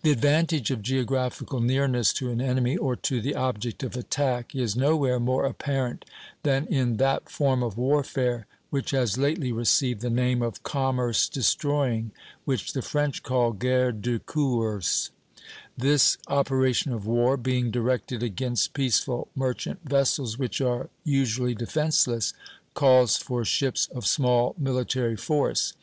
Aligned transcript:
The 0.00 0.10
advantage 0.10 0.70
of 0.70 0.80
geographical 0.80 1.60
nearness 1.60 2.14
to 2.14 2.30
an 2.30 2.40
enemy, 2.40 2.78
or 2.78 2.96
to 2.96 3.20
the 3.20 3.34
object 3.34 3.82
of 3.82 3.94
attack, 3.94 4.54
is 4.54 4.74
nowhere 4.74 5.20
more 5.20 5.44
apparent 5.44 6.06
than 6.44 6.66
in 6.66 6.96
that 6.96 7.28
form 7.28 7.62
of 7.62 7.76
warfare 7.76 8.46
which 8.70 8.92
has 8.92 9.18
lately 9.18 9.52
received 9.52 10.00
the 10.00 10.08
name 10.08 10.40
of 10.40 10.62
commerce 10.62 11.28
destroying, 11.28 12.10
which 12.46 12.72
the 12.72 12.80
French 12.80 13.22
call 13.22 13.52
guerre 13.52 13.92
de 13.92 14.18
course. 14.18 15.10
This 15.76 16.16
operation 16.26 16.94
of 16.94 17.04
war, 17.04 17.36
being 17.36 17.70
directed 17.70 18.22
against 18.22 18.72
peaceful 18.72 19.28
merchant 19.36 19.80
vessels 19.86 20.38
which 20.38 20.62
are 20.62 20.88
usually 21.04 21.54
defenceless, 21.54 22.32
calls 22.72 23.18
for 23.18 23.44
ships 23.44 23.90
of 23.94 24.06
small 24.06 24.54
military 24.58 25.16
force. 25.18 25.74